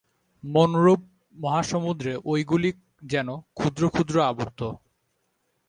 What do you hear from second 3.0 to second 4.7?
যেন ক্ষুদ্র ক্ষুদ্র আবর্ত।